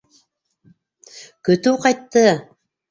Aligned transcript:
Көтөү 1.51 1.79
ҡайтты! 1.87 2.29